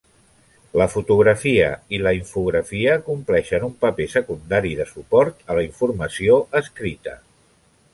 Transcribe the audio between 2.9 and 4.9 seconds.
compleixen un paper secundari